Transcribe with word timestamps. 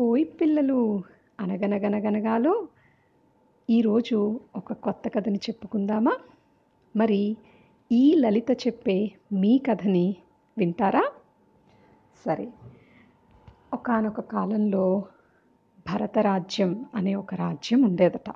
ఓయ్ 0.00 0.24
పిల్లలు. 0.40 1.02
అనగనగనగనగాలో 1.40 2.68
ఈరోజు 3.70 4.40
ఒక 4.56 4.72
కొత్త 4.72 5.08
కథని 5.08 5.36
చెప్పుకుందామా? 5.36 6.16
మరి 6.96 7.36
ఈ 7.92 8.14
లలిత 8.14 8.50
చెప్పే 8.50 9.10
మీ 9.32 9.58
కథని 9.58 10.16
వింటారా? 10.58 11.12
సరే. 12.26 12.48
ఒకానొక 13.74 14.20
కాలంలో 14.20 15.04
భరతరాజ్యం 15.92 16.86
అనే 16.94 17.14
ఒక 17.14 17.34
రాజ్యం 17.34 17.82
ఉండేదట. 17.82 18.30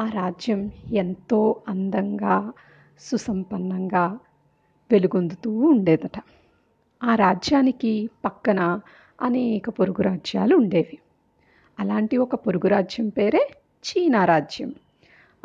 ఆ 0.00 0.08
రాజ్యం 0.08 0.70
ఎంతో 0.92 1.62
అందంగా 1.68 2.52
సుసంపన్నంగా 2.98 4.18
వెలుగొందుతూ 4.90 5.58
ఉండేదట. 5.58 6.22
ఆ 7.02 7.14
రాజ్యానికి 7.14 8.10
పక్కన 8.24 8.80
అనేక 9.22 9.70
పొరుగు 9.70 10.02
రాజ్యాలు 10.02 10.56
ఉండేవి. 10.56 10.98
అలాంటి 11.80 12.16
ఒక 12.16 12.34
పొరుగు 12.34 12.68
రాజ్యం 12.68 13.08
పేరే 13.08 13.50
చీనా 13.56 14.24
రాజ్యం. 14.24 14.74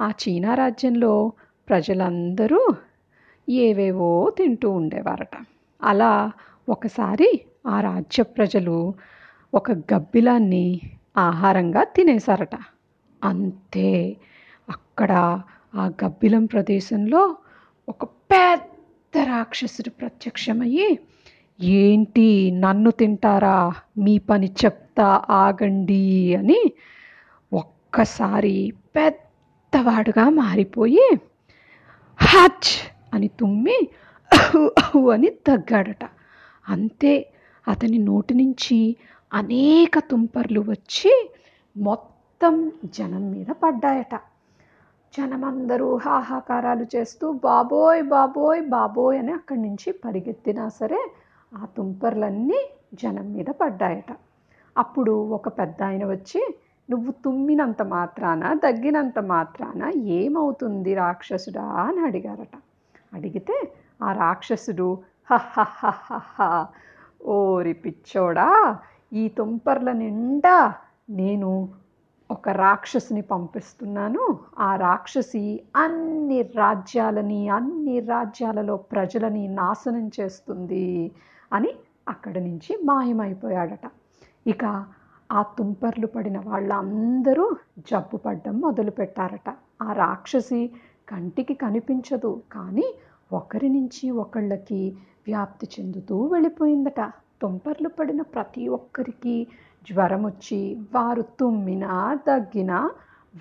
ఆ 0.01 0.11
చీనా 0.11 0.53
రాజ్యంలో 0.53 1.31
ప్రజలందరూ 1.69 2.67
ఏవేవో 3.49 4.33
తింటూ 4.37 4.71
ఉండేవారట. 4.71 5.45
అలా 5.83 6.31
ఒకసారి 6.69 7.41
ఆ 7.67 7.81
రాజ్య 7.81 8.23
ప్రజలు 8.23 8.93
ఒక 9.53 9.71
గబ్బిలాన్ని 9.71 10.81
ఆహారంగా 11.17 11.83
తినేశారట. 11.83 12.55
అంతే 13.23 14.17
అక్కడ 14.69 15.41
ఆ 15.75 15.91
గబ్బిలం 16.05 16.45
ప్రదేశంలో 16.45 17.35
ఒక 17.89 18.03
పెద్ద 18.03 19.17
రాక్షసుడు 19.17 19.89
ప్రత్యక్షమయ్యి 19.89 20.99
ఏంటి 21.63 22.27
నన్ను 22.51 22.91
తింటారా? 22.91 23.57
మీ 23.97 24.17
పని 24.19 24.47
చెప్తా 24.61 25.07
ఆగండి 25.43 26.03
అని 26.35 26.59
ఒక్కసారి 27.51 28.55
పెద్దవాడుగా 28.95 30.29
మారిపోయి 30.29 31.07
హచ్ 32.19 32.73
అని 33.13 33.27
తుమ్మి 33.27 33.77
అని 35.13 35.29
తగ్గాడట. 35.47 36.03
అంతే 36.67 37.13
అతని 37.67 37.97
నోటి 37.97 38.33
నుంచి 38.33 38.79
అనేక 39.31 39.99
తుంపర్లు 40.09 40.59
వచ్చి 40.59 41.13
మొత్తం 41.75 42.55
జనం 42.85 43.31
మీద 43.31 43.49
పడ్డాయట. 43.63 44.15
జనమందరూ 45.13 45.95
హాహాకారాలు 45.97 46.85
చేస్తూ 46.95 47.31
బాబోయ్ 47.31 48.03
బాబోయ్ 48.03 48.61
బాబోయ్ 48.61 49.17
అని 49.17 49.31
అక్కడి 49.31 49.61
నుంచి 49.61 49.91
పరిగెత్తినా 50.05 50.69
సరే 50.69 50.99
ఆ 51.55 51.65
తుంపర్లన్నీ 51.77 52.59
జనం 52.93 53.33
మీద 53.33 53.45
పడ్డాయట. 53.61 54.11
అప్పుడు 54.77 55.11
ఒక 55.11 55.47
పెద్ద 55.59 55.83
ఆయన 55.83 56.05
వచ్చి 56.05 56.59
నువ్వు 56.89 57.11
తుమ్మినంత 57.11 57.81
మాత్రాన 57.81 58.53
దగ్గినంత 58.53 59.19
మాత్రాన 59.19 59.91
ఏమవుతుంది 59.95 60.93
రాక్షసుడా? 60.93 61.61
అని 61.61 61.99
అడిగారట. 61.99 62.55
అడిగితే 63.13 63.73
ఆ 64.01 64.11
రాక్షసుడు 64.13 65.01
హహహహహ 65.31 66.65
ఓరి 67.25 67.73
పిచ్చోడా 67.73 68.77
ఈ 69.13 69.27
తుంపర్ల 69.27 69.91
నిండా 69.91 70.73
నేను 71.09 71.69
ఒక 72.29 72.49
రాక్షసుని 72.49 73.21
పంపిస్తున్నాను. 73.21 74.39
ఆ 74.59 74.75
రాక్షసి 74.75 75.63
అన్ని 75.75 76.41
రాజ్యాలని 76.41 77.49
అన్ని 77.49 77.99
రాజ్యాలలో 77.99 78.77
ప్రజలని 78.77 79.47
నాశనం 79.47 80.11
చేస్తుంది 80.19 81.11
అని 81.51 81.71
అక్కడి 82.09 82.39
నుంచి 82.39 82.77
మాయమైపోయాడట. 82.83 83.85
ఇక 84.47 84.85
ఆ 85.31 85.41
తుంపర్లు 85.41 86.07
పడిన 86.07 86.39
వాళ్ళందరూ 86.39 87.55
జబ్బు 87.79 88.17
పడ్డం 88.17 88.59
మొదలుపెట్టారట. 88.59 89.49
ఆ 89.81 89.93
రాక్షసి 89.93 90.71
కంటికి 91.09 91.53
కనిపించదు 91.53 92.41
కానీ 92.51 92.93
ఒకరి 93.31 93.69
నుంచి 93.69 94.11
ఒకళ్ళకి 94.11 94.97
వ్యాప్తి 95.27 95.67
చెందుతూ 95.79 96.25
వెళ్ళిపోయిందట. 96.25 97.11
తుంపర్లు 97.41 97.89
పడిన 97.89 98.21
ప్రతి 98.21 98.67
ఒక్కరికి 98.67 99.47
జ్వరం 99.91 100.25
వచ్చి 100.25 100.77
వారు 100.95 101.21
తుమ్మినా 101.21 102.19
దగ్గినా 102.27 102.91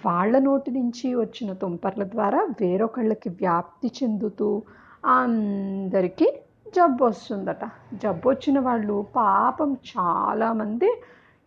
వాళ్ళ 0.05 0.39
నోటి 0.39 0.71
నుంచి 0.71 1.15
వచ్చిన 1.15 1.53
తుంపర్ల 1.53 2.05
ద్వారా 2.05 2.49
వేరొకళ్ళకి 2.61 3.29
వ్యాప్తి 3.29 3.93
చెందుతూ 4.03 4.63
అందరికీ 5.07 6.29
జబ్బు 6.77 7.05
వస్తుందట 7.05 7.65
జబ్బు 7.95 8.29
వచ్చిన 8.29 8.59
వాళ్ళు 8.59 9.07
పాపం 9.17 9.77
చాలామంది 9.93 10.91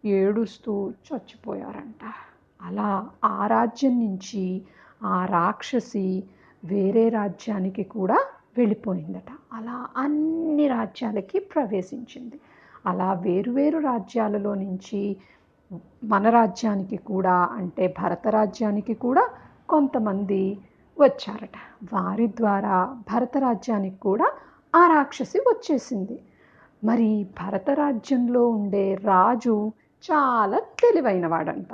ఏడుస్తూ 0.06 0.90
చచ్చిపోయారంట. 0.90 2.04
అలా 2.62 3.10
ఆ 3.24 3.48
రాజ్యం 3.48 4.00
నుంచి 4.00 4.62
ఆ 5.04 5.26
రాక్షసి 5.26 6.24
వేరే 6.66 7.10
రాజ్యానికి 7.10 7.84
కూడా 7.84 8.20
వెళ్ళిపోయిందట. 8.58 9.32
అలా 9.54 9.88
అన్ని 9.98 10.68
రాజ్యాలకి 10.68 11.40
ప్రవేశించింది. 11.40 12.40
అలా 12.85 13.13
వేరువేరు 13.13 13.79
రాజ్యాలలో 13.79 14.56
నుంచి 14.56 15.18
మన 16.03 16.29
రాజ్యానికి 16.29 16.97
కూడా 16.97 17.34
అంటే 17.34 17.96
భరత 18.01 18.28
రాజ్యానికి 18.28 18.94
కూడా 18.94 19.29
కొంతమంది 19.69 20.59
వచ్చారట. 21.00 21.57
వారి 21.94 22.28
ద్వారా 22.28 22.97
భరత 23.13 23.38
రాజ్యానికి 23.38 23.97
కూడా 23.97 24.31
ఆ 24.75 24.88
రాక్షసి 24.88 25.40
వచ్చేసింది. 25.40 26.19
మరి 26.84 27.23
భరత 27.23 27.69
రాజ్యంలో 27.69 28.50
ఉండే 28.50 28.96
రాజు 28.96 29.72
చాలా 30.12 30.59
తెలివైనవాడంట. 30.59 31.73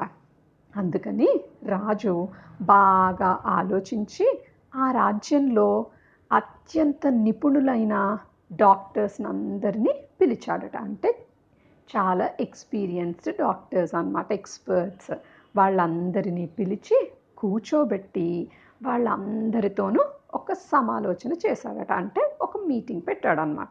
అందుకని 0.78 1.30
రాజు 1.64 2.28
బాగా 2.62 3.40
ఆలోచించి 3.46 4.44
ఆ 4.76 4.92
రాజ్యంలో 4.92 5.86
అత్యంత 6.32 7.08
నిపుణులైన 7.08 8.18
డాక్టర్స్ని 8.54 9.28
అందరినీ 9.28 9.94
పిలిచాడట. 10.22 10.78
అంటే 10.78 11.26
చాలా 11.98 12.30
ఎక్స్పీరియన్స్డ్ 12.40 13.38
డాక్టర్స్ 13.38 13.96
అన్నమాట 13.96 14.32
ఎక్స్పర్ట్స్. 14.32 15.12
వాళ్ళందరినీ 15.58 16.46
పిలిచి 16.46 17.12
కూర్చోబెట్టి 17.38 18.48
వాళ్ళందరితోనూ 18.84 20.04
ఒక 20.34 20.54
సమాలోచన 20.54 21.34
చేశాడట. 21.34 21.92
అంటే 21.92 22.36
ఒక 22.42 22.58
మీటింగ్ 22.58 23.02
పెట్టాడనమాట 23.08 23.68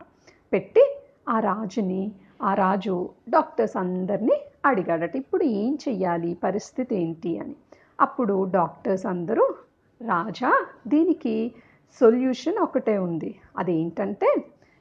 పెట్టి 0.52 0.98
ఆ 1.28 1.40
రాజుని 1.40 2.12
ఆ 2.42 2.54
రాజు 2.54 3.10
డాక్టర్స్ 3.28 3.76
అందరినీ 3.76 4.40
అడిగాడట. 4.66 5.16
ఇప్పుడు 5.16 5.44
ఏం 5.44 5.78
చెయ్యాలి? 5.88 6.34
పరిస్థితి 6.44 6.96
ఏంటి? 6.96 7.38
అని. 7.38 7.56
అప్పుడు 8.00 8.44
డాక్టర్స్ 8.44 9.06
అందరూ 9.06 9.54
రాజా 10.02 10.66
దీనికి 10.86 11.52
సొల్యూషన్ 12.00 12.58
ఒకటే 12.58 12.98
ఉంది. 12.98 13.40
అదేంటంటే 13.58 14.34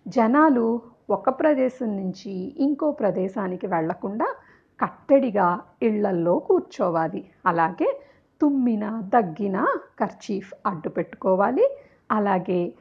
జనాలు 0.07 0.81
ఒక 1.09 1.29
ప్రదేశం 1.29 1.97
నుంచి 1.97 2.31
ఇంకో 2.57 2.91
ప్రదేశానికి 2.91 3.67
వెళ్ళకుండా 3.67 4.35
కట్టడిగా 4.81 5.59
ఇళ్ళల్లో 5.81 6.39
కూర్చోవాలి. 6.39 7.29
అలాగే 7.45 8.01
తుమ్మిన 8.41 9.01
దగ్గిన 9.03 9.65
కర్చీఫ్ 9.99 10.53
అడ్డు 10.65 10.89
పెట్టుకోవాలి. 10.89 11.77
అలాగే 12.11 12.73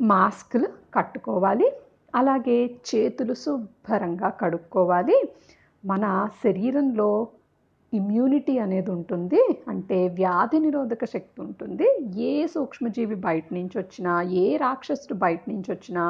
మాస్కులు 0.00 0.68
కట్టుకోవాలి. 0.94 1.72
అలాగే 2.14 2.76
చేతులు 2.94 3.34
శుభ్రంగా 3.34 4.28
కడుక్కోవాలి. 4.28 5.32
మన 5.84 6.28
శరీరంలో 6.44 7.28
ఇమ్యూనిటీ 7.92 8.58
అనేది 8.58 8.90
ఉంటుంది. 8.90 9.40
అంటే 9.68 10.08
వ్యాధి 10.08 10.58
నిరోధక 10.58 11.04
శక్తి 11.04 11.38
ఉంటుంది. 11.40 11.88
ఏ 12.28 12.46
సూక్ష్మజీవి 12.46 13.14
బయట 13.14 13.44
నుంచి 13.52 13.78
వచ్చినా 13.78 14.22
ఏ 14.22 14.56
రాక్షసుడు 14.56 15.14
బయట 15.14 15.40
నుంచి 15.48 15.70
వచ్చినా 15.72 16.04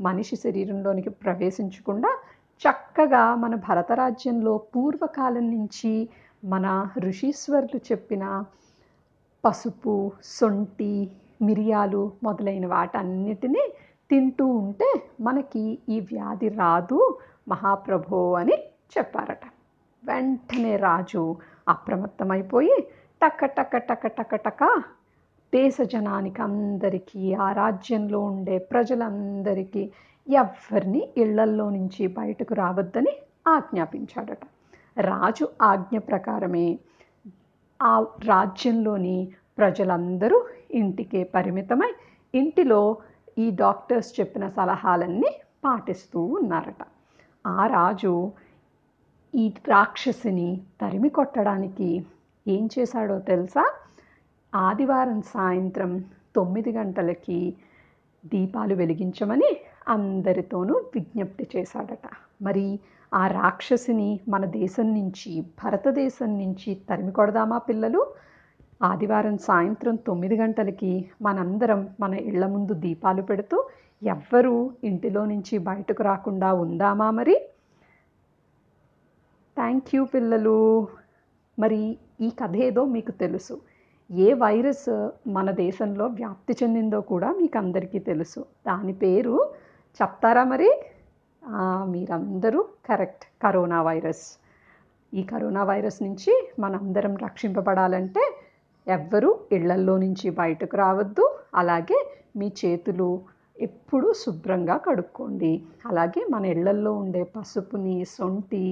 మనిషి 0.00 0.36
శరీరంలోనికి 0.36 1.10
ప్రవేశించకుండా 1.24 2.10
చక్కగా 2.60 3.34
మన 3.34 3.54
భరతరాజ్యంలో 3.68 4.58
పూర్వకాలం 4.74 5.46
నుంచి 5.50 5.92
మన 6.44 6.66
ఋషీశ్వరులు 6.98 7.80
చెప్పిన 7.92 8.24
పసుపు 9.44 9.94
సొంటి 10.24 10.92
మిరియాలు 11.42 12.12
మొదలైన 12.22 12.66
వాటన్నిటినీ 12.66 13.64
తింటూ 14.10 14.46
ఉంటే 14.46 14.88
మనకి 15.20 15.78
ఈ 15.88 16.00
వ్యాధి 16.00 16.48
రాదు 16.48 17.00
మహాప్రభో 17.48 18.32
అని 18.34 18.56
చెప్పారట. 18.94 19.44
వెంటనే 20.04 20.76
రాజు 20.76 21.22
అప్రమత్తమైపోయి 21.68 22.76
టక 23.22 23.44
టక 23.56 23.76
టక 23.88 24.06
టక 24.18 24.34
టక 24.36 24.62
దేశ 25.52 25.76
జనానికి 25.82 26.42
అందరికీ 26.42 27.34
ఆ 27.34 27.52
రాజ్యంలో 27.52 28.20
ఉండే 28.20 28.58
ప్రజలందరికీ 28.72 29.82
ఎవరిని 30.26 31.02
ఇళ్ళల్లో 31.16 31.70
నుంచి 31.70 32.06
బయటకు 32.18 32.54
రావద్దని 32.54 33.12
ఆజ్ఞాపించాడట. 33.48 34.42
రాజు 35.00 35.48
ఆజ్ఞ 35.62 35.98
ప్రకారమే 35.98 36.66
ఆ 37.80 37.94
రాజ్యంలోని 38.24 39.16
ప్రజలందరూ 39.58 40.38
ఇంటికే 40.70 41.24
పరిమితమై 41.34 41.90
ఇంటిలో 42.34 42.80
ఈ 43.38 43.50
డాక్టర్స్ 43.50 44.20
చెప్పిన 44.20 44.48
సలహాలన్నీ 44.48 45.32
పాటిస్తూ 45.64 46.20
ఉన్నారట. 46.38 46.82
ఆ 47.46 47.66
రాజు 47.66 48.12
ఈ 49.34 49.44
రాక్షసిని 49.68 50.48
తరిమి 50.80 51.08
కొట్టడానికి 51.08 51.88
ఏం 52.46 52.68
చేశాడో 52.74 53.18
తెలుసా? 53.20 53.64
ఆదివారం 54.52 55.22
సాయంత్రం 55.32 55.92
తొమ్మిది 56.34 56.72
గంటలకి 56.72 57.38
దీపాలు 58.24 58.74
వెలిగించమని 58.74 59.50
అందరితోనూ 59.88 60.74
విజ్ఞప్తి 60.94 61.46
చేశాడట. 61.54 62.06
మరి 62.42 62.66
ఆ 63.12 63.26
రాక్షసిని 63.28 64.20
మన 64.28 64.44
దేశం 64.44 64.94
నుంచి 64.94 65.32
భారతదేశం 65.62 66.38
నుంచి 66.38 66.74
తరిమి 66.88 67.12
కొడదామా 67.12 67.58
పిల్లలు? 67.68 68.02
ఆదివారం 68.80 69.38
సాయంత్రం 69.38 69.96
తొమ్మిది 70.08 70.36
గంటలకి 70.36 70.92
మనందరం 71.22 71.88
మన 72.00 72.14
ఇళ్ళ 72.30 72.46
ముందు 72.46 72.74
దీపాలు 72.84 73.22
పెడుతూ 73.22 73.58
ఎవ్వరూ 74.02 74.54
ఇంటిలో 74.84 75.24
నుంచి 75.24 75.58
బయటకు 75.68 76.02
రాకుండా 76.02 76.52
ఉందామా 76.54 77.10
మరి? 77.10 77.36
థ్యాంక్ 79.64 79.94
యూ 79.94 80.04
పిల్లలు. 80.04 80.88
మరి 81.58 81.98
ఈ 82.20 82.30
కథ 82.30 82.56
ఏదో 82.56 82.84
మీకు 82.84 83.10
తెలుసు. 83.10 83.60
ఏ 84.12 84.32
వైరస్ 84.32 85.08
మన 85.28 85.50
దేశంలో 85.50 86.06
వ్యాప్తి 86.06 86.54
చెందిందో 86.62 87.00
కూడా 87.00 87.32
మీకు 87.32 87.58
అందరికీ 87.58 87.98
తెలుసు. 87.98 88.40
దాని 88.40 88.92
పేరు 88.92 89.54
చెప్తారా 90.02 90.44
మరి? 90.44 90.82
మీరందరూ 91.90 92.62
కరెక్ట్. 92.88 93.24
Corona 93.42 93.82
virus. 93.82 94.26
ఈ 95.14 95.22
కరోనా 95.22 95.64
వైరస్ 95.64 96.02
నుంచి 96.02 96.50
మనందరం 96.58 97.16
రక్షింపబడాలంటే 97.16 98.36
ఎవ్వరూ 98.88 99.38
ఇళ్ళల్లో 99.52 99.98
నుంచి 99.98 100.30
బయటకు 100.30 100.76
రావద్దు. 100.76 101.38
అలాగే 101.54 102.08
మీ 102.36 102.52
చేతులు 102.64 103.20
ఎప్పుడూ 103.56 104.12
శుభ్రంగా 104.12 104.76
కడుక్కోండి. 104.76 105.62
అలాగే 105.86 106.26
మన 106.30 106.44
ఇళ్ళల్లో 106.44 106.92
ఉండే 106.92 107.22
పసుపుని 107.24 108.04
సొంటి 108.04 108.62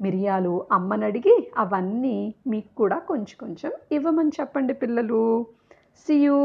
మిరియాలు 0.00 0.66
అమ్మని 0.72 1.04
అడిగి 1.04 1.34
అవన్నీ 1.56 2.34
మీకు 2.46 2.70
కూడా 2.76 2.98
కొంచెం 2.98 3.36
కొంచెం 3.40 3.72
ఇవ్వమని 3.92 4.32
చెప్పండి 4.40 4.74
పిల్లలు. 4.74 5.46
సియూ 6.06 6.38